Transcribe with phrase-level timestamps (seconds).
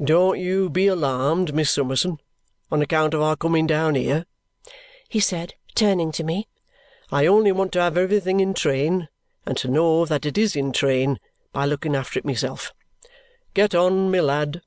[0.00, 2.20] "Don't you be alarmed, Miss Summerson,
[2.70, 4.26] on account of our coming down here,"
[5.08, 6.46] he said, turning to me.
[7.10, 9.08] "I only want to have everything in train
[9.44, 11.18] and to know that it is in train
[11.52, 12.72] by looking after it myself.
[13.54, 14.62] Get on, my lad!"